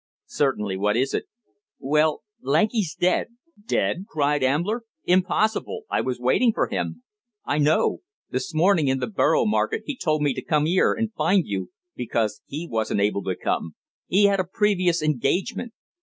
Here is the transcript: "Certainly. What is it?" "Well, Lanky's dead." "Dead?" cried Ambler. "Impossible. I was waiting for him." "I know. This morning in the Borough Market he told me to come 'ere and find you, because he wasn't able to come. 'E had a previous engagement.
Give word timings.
"Certainly. 0.25 0.77
What 0.77 0.97
is 0.97 1.13
it?" 1.13 1.25
"Well, 1.77 2.23
Lanky's 2.41 2.95
dead." 2.95 3.27
"Dead?" 3.67 4.05
cried 4.09 4.41
Ambler. 4.41 4.81
"Impossible. 5.03 5.83
I 5.91 6.01
was 6.01 6.19
waiting 6.19 6.53
for 6.53 6.67
him." 6.69 7.03
"I 7.45 7.59
know. 7.59 7.99
This 8.31 8.51
morning 8.51 8.87
in 8.87 8.97
the 8.97 9.05
Borough 9.05 9.45
Market 9.45 9.83
he 9.85 9.95
told 9.95 10.23
me 10.23 10.33
to 10.33 10.41
come 10.43 10.65
'ere 10.65 10.93
and 10.93 11.13
find 11.13 11.45
you, 11.45 11.69
because 11.95 12.41
he 12.47 12.67
wasn't 12.67 12.99
able 12.99 13.21
to 13.25 13.35
come. 13.35 13.75
'E 14.11 14.23
had 14.25 14.39
a 14.39 14.43
previous 14.43 15.03
engagement. 15.03 15.71